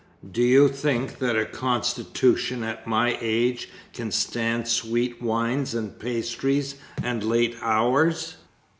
Do 0.31 0.41
you 0.41 0.67
think 0.67 1.19
that 1.19 1.35
a 1.37 1.45
constitution 1.45 2.63
at 2.63 2.87
my 2.87 3.19
age 3.21 3.69
can 3.93 4.09
stand 4.09 4.67
sweet 4.67 5.21
wines 5.21 5.75
and 5.75 5.99
pastry, 5.99 6.63
and 7.03 7.21
late 7.23 7.55
hours? 7.61 8.37